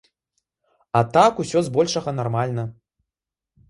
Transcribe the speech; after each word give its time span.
А 1.01 1.03
так 1.19 1.33
усё 1.45 1.59
збольшага 1.69 2.17
нармальна. 2.23 2.63